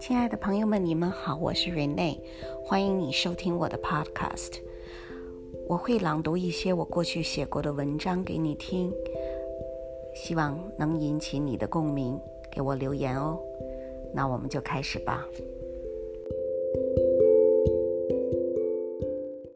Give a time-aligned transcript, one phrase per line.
[0.00, 2.18] 亲爱的朋友们你们好我是 rene
[2.64, 4.58] 欢迎你收听我的 podcast
[5.68, 8.92] 我会朗读一些我过去写过的文章给你听
[10.14, 12.18] 希望能引起你的共鸣
[12.50, 13.38] 给我留言哦。
[14.12, 15.24] 那我们就开始吧。